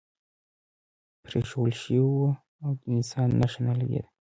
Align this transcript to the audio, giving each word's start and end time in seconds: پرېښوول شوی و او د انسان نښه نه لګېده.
پرېښوول 1.23 1.71
شوی 1.81 1.99
و 2.03 2.11
او 2.63 2.71
د 2.79 2.81
انسان 2.95 3.27
نښه 3.39 3.59
نه 3.67 3.73
لګېده. 3.79 4.09